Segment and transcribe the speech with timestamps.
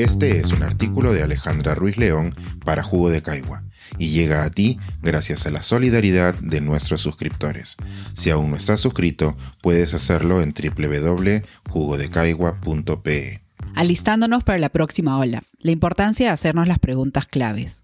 [0.00, 3.64] Este es un artículo de Alejandra Ruiz León para Jugo de Caigua
[3.98, 7.76] y llega a ti gracias a la solidaridad de nuestros suscriptores.
[8.14, 13.42] Si aún no estás suscrito, puedes hacerlo en www.jugodecaigua.pe.
[13.74, 17.82] Alistándonos para la próxima ola, la importancia de hacernos las preguntas claves.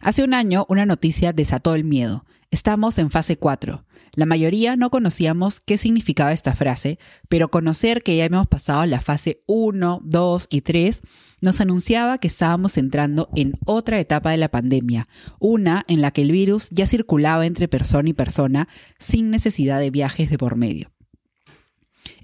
[0.00, 2.24] Hace un año una noticia desató el miedo.
[2.56, 3.84] Estamos en fase 4.
[4.14, 6.98] La mayoría no conocíamos qué significaba esta frase,
[7.28, 11.02] pero conocer que ya hemos pasado la fase 1, 2 y 3
[11.42, 15.06] nos anunciaba que estábamos entrando en otra etapa de la pandemia,
[15.38, 19.90] una en la que el virus ya circulaba entre persona y persona sin necesidad de
[19.90, 20.95] viajes de por medio.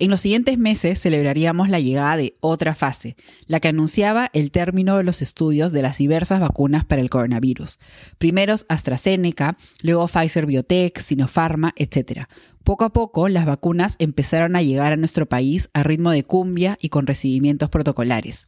[0.02, 3.14] En los siguientes meses celebraríamos la llegada de otra fase,
[3.46, 7.78] la que anunciaba el término de los estudios de las diversas vacunas para el coronavirus.
[8.18, 12.24] Primeros AstraZeneca, luego Pfizer Biotech, Sinopharma, etc.
[12.64, 16.76] Poco a poco las vacunas empezaron a llegar a nuestro país a ritmo de cumbia
[16.80, 18.46] y con recibimientos protocolares.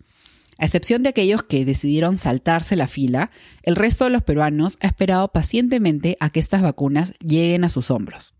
[0.59, 3.31] A excepción de aquellos que decidieron saltarse la fila,
[3.63, 7.93] el resto de los peruanos ha esperado pacientemente a que estas vacunas lleguen a sus
[7.93, 8.35] hombros.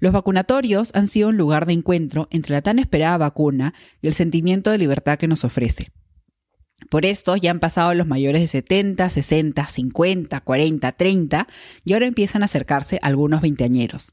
[0.00, 4.14] Los vacunatorios han sido un lugar de encuentro entre la tan esperada vacuna y el
[4.14, 5.88] sentimiento de libertad que nos ofrece.
[6.90, 11.46] Por esto ya han pasado los mayores de 70, 60, 50, 40, 30
[11.84, 14.12] y ahora empiezan a acercarse algunos veinteañeros.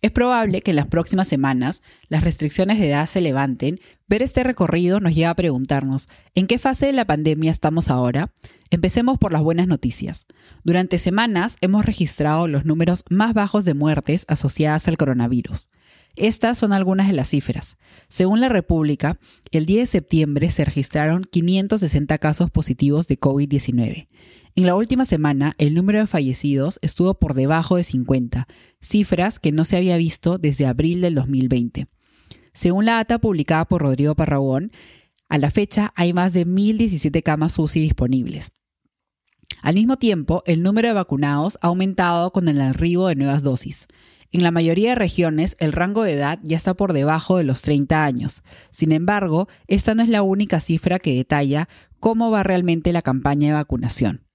[0.00, 3.80] Es probable que en las próximas semanas las restricciones de edad se levanten.
[4.06, 8.30] Ver este recorrido nos lleva a preguntarnos, ¿en qué fase de la pandemia estamos ahora?
[8.70, 10.26] Empecemos por las buenas noticias.
[10.62, 15.68] Durante semanas hemos registrado los números más bajos de muertes asociadas al coronavirus.
[16.18, 17.76] Estas son algunas de las cifras.
[18.08, 19.18] Según la República,
[19.52, 24.08] el 10 de septiembre se registraron 560 casos positivos de COVID-19.
[24.56, 28.48] En la última semana, el número de fallecidos estuvo por debajo de 50,
[28.80, 31.86] cifras que no se había visto desde abril del 2020.
[32.52, 34.72] Según la data publicada por Rodrigo Parragón,
[35.28, 38.52] a la fecha hay más de 1.017 camas UCI disponibles.
[39.62, 43.86] Al mismo tiempo, el número de vacunados ha aumentado con el arribo de nuevas dosis.
[44.30, 47.62] En la mayoría de regiones, el rango de edad ya está por debajo de los
[47.62, 48.42] 30 años.
[48.70, 51.68] Sin embargo, esta no es la única cifra que detalla
[51.98, 54.26] cómo va realmente la campaña de vacunación.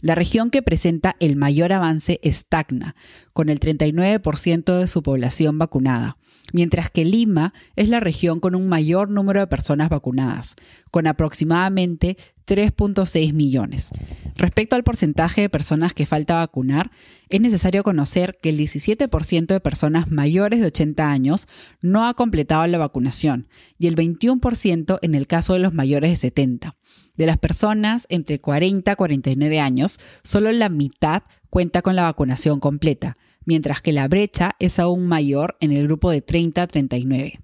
[0.00, 2.94] La región que presenta el mayor avance es Tacna,
[3.32, 6.18] con el 39% de su población vacunada,
[6.52, 10.54] mientras que Lima es la región con un mayor número de personas vacunadas,
[10.90, 12.16] con aproximadamente
[12.48, 13.90] 3.6 millones.
[14.36, 16.90] Respecto al porcentaje de personas que falta vacunar,
[17.28, 21.46] es necesario conocer que el 17% de personas mayores de 80 años
[21.82, 23.48] no ha completado la vacunación
[23.78, 26.76] y el 21% en el caso de los mayores de 70.
[27.16, 32.60] De las personas entre 40 y 49 años, solo la mitad cuenta con la vacunación
[32.60, 37.40] completa, mientras que la brecha es aún mayor en el grupo de 30 a 39.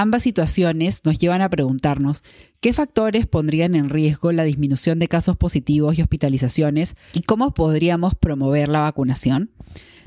[0.00, 2.22] Ambas situaciones nos llevan a preguntarnos
[2.60, 8.14] qué factores pondrían en riesgo la disminución de casos positivos y hospitalizaciones y cómo podríamos
[8.14, 9.50] promover la vacunación.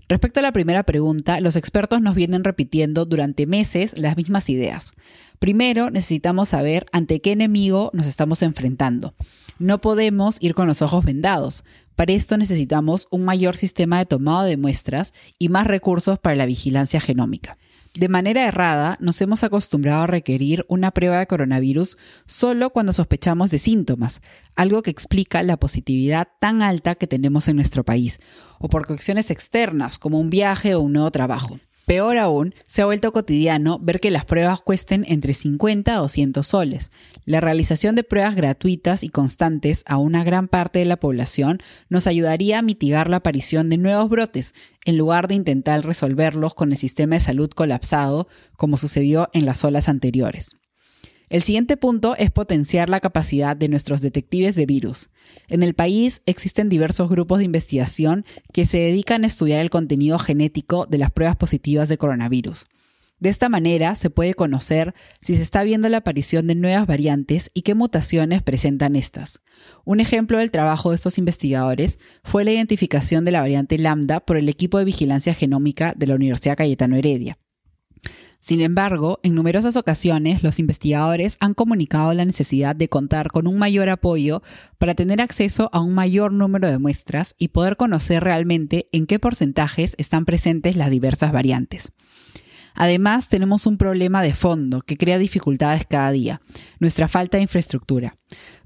[0.07, 4.93] Respecto a la primera pregunta, los expertos nos vienen repitiendo durante meses las mismas ideas.
[5.39, 9.13] Primero, necesitamos saber ante qué enemigo nos estamos enfrentando.
[9.59, 11.65] No podemos ir con los ojos vendados.
[11.95, 16.45] Para esto necesitamos un mayor sistema de tomado de muestras y más recursos para la
[16.45, 17.57] vigilancia genómica.
[17.93, 23.51] De manera errada, nos hemos acostumbrado a requerir una prueba de coronavirus solo cuando sospechamos
[23.51, 24.21] de síntomas,
[24.55, 28.19] algo que explica la positividad tan alta que tenemos en nuestro país,
[28.59, 31.59] o por cuestiones externas como un viaje o un nuevo trabajo.
[31.91, 36.47] Peor aún, se ha vuelto cotidiano ver que las pruebas cuesten entre 50 a 200
[36.47, 36.89] soles.
[37.25, 41.59] La realización de pruebas gratuitas y constantes a una gran parte de la población
[41.89, 46.71] nos ayudaría a mitigar la aparición de nuevos brotes, en lugar de intentar resolverlos con
[46.71, 50.60] el sistema de salud colapsado, como sucedió en las olas anteriores.
[51.31, 55.11] El siguiente punto es potenciar la capacidad de nuestros detectives de virus.
[55.47, 60.19] En el país existen diversos grupos de investigación que se dedican a estudiar el contenido
[60.19, 62.65] genético de las pruebas positivas de coronavirus.
[63.19, 67.49] De esta manera se puede conocer si se está viendo la aparición de nuevas variantes
[67.53, 69.39] y qué mutaciones presentan estas.
[69.85, 74.35] Un ejemplo del trabajo de estos investigadores fue la identificación de la variante lambda por
[74.35, 77.37] el equipo de vigilancia genómica de la Universidad Cayetano Heredia.
[78.41, 83.59] Sin embargo, en numerosas ocasiones los investigadores han comunicado la necesidad de contar con un
[83.59, 84.41] mayor apoyo
[84.79, 89.19] para tener acceso a un mayor número de muestras y poder conocer realmente en qué
[89.19, 91.91] porcentajes están presentes las diversas variantes.
[92.73, 96.41] Además, tenemos un problema de fondo que crea dificultades cada día,
[96.79, 98.15] nuestra falta de infraestructura.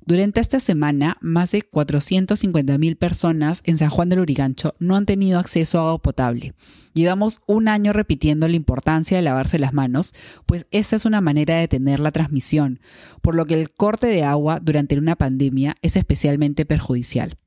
[0.07, 5.39] Durante esta semana, más de 450.000 personas en San Juan del Urigancho no han tenido
[5.39, 6.53] acceso a agua potable.
[6.93, 10.13] Llevamos un año repitiendo la importancia de lavarse las manos,
[10.45, 12.79] pues esta es una manera de detener la transmisión,
[13.23, 17.39] por lo que el corte de agua durante una pandemia es especialmente perjudicial.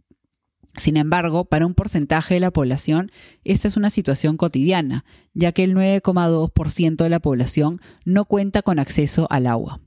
[0.77, 3.11] Sin embargo, para un porcentaje de la población,
[3.45, 5.05] esta es una situación cotidiana,
[5.35, 9.81] ya que el 9,2% de la población no cuenta con acceso al agua.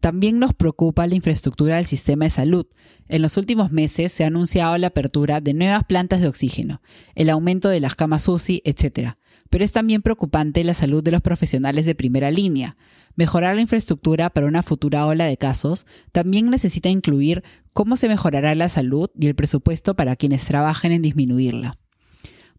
[0.00, 2.66] También nos preocupa la infraestructura del sistema de salud.
[3.08, 6.80] En los últimos meses se ha anunciado la apertura de nuevas plantas de oxígeno,
[7.14, 9.16] el aumento de las camas UCI, etc.
[9.50, 12.76] Pero es también preocupante la salud de los profesionales de primera línea.
[13.16, 17.42] Mejorar la infraestructura para una futura ola de casos también necesita incluir
[17.72, 21.78] cómo se mejorará la salud y el presupuesto para quienes trabajen en disminuirla.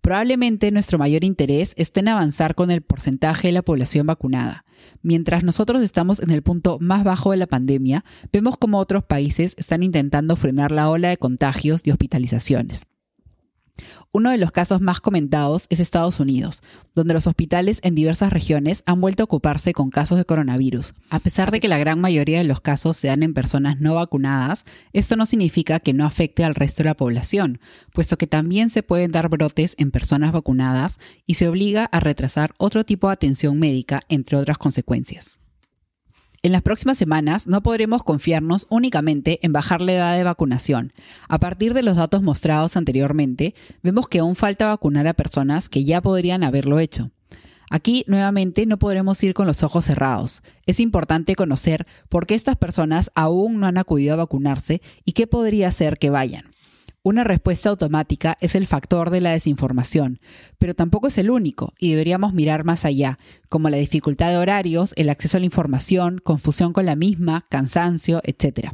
[0.02, 4.64] Probablemente nuestro mayor interés esté en avanzar con el porcentaje de la población vacunada.
[5.02, 9.56] Mientras nosotros estamos en el punto más bajo de la pandemia, vemos como otros países
[9.58, 12.86] están intentando frenar la ola de contagios y hospitalizaciones.
[14.12, 16.62] Uno de los casos más comentados es Estados Unidos,
[16.96, 20.94] donde los hospitales en diversas regiones han vuelto a ocuparse con casos de coronavirus.
[21.10, 23.96] A pesar de que la gran mayoría de los casos se dan en personas no
[23.96, 27.60] vacunadas, esto no significa que no afecte al resto de la población,
[27.94, 32.54] puesto que también se pueden dar brotes en personas vacunadas y se obliga a retrasar
[32.58, 35.39] otro tipo de atención médica, entre otras consecuencias.
[36.42, 40.94] En las próximas semanas no podremos confiarnos únicamente en bajar la edad de vacunación.
[41.28, 45.84] A partir de los datos mostrados anteriormente, vemos que aún falta vacunar a personas que
[45.84, 47.12] ya podrían haberlo hecho.
[47.70, 50.42] Aquí nuevamente no podremos ir con los ojos cerrados.
[50.66, 55.28] Es importante conocer por qué estas personas aún no han acudido a vacunarse y qué
[55.28, 56.49] podría hacer que vayan.
[57.01, 60.19] Una respuesta automática es el factor de la desinformación,
[60.57, 64.92] pero tampoco es el único y deberíamos mirar más allá, como la dificultad de horarios,
[64.98, 68.74] el acceso a la información, confusión con la misma, cansancio, etc.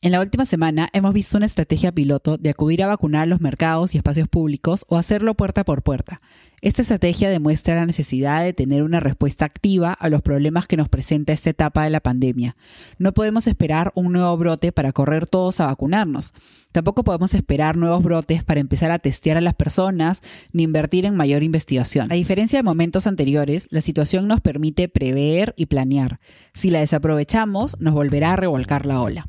[0.00, 3.94] En la última semana hemos visto una estrategia piloto de acudir a vacunar los mercados
[3.94, 6.20] y espacios públicos o hacerlo puerta por puerta.
[6.60, 10.88] Esta estrategia demuestra la necesidad de tener una respuesta activa a los problemas que nos
[10.88, 12.56] presenta esta etapa de la pandemia.
[12.98, 16.32] No podemos esperar un nuevo brote para correr todos a vacunarnos.
[16.72, 20.20] Tampoco podemos esperar nuevos brotes para empezar a testear a las personas
[20.52, 22.10] ni invertir en mayor investigación.
[22.10, 26.18] A diferencia de momentos anteriores, la situación nos permite prever y planear.
[26.54, 29.28] Si la desaprovechamos, nos volverá a revolcar la ola.